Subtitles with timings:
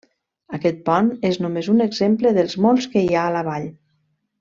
[0.57, 3.73] Aquest pont és només un exemple dels molts que hi ha a la vall.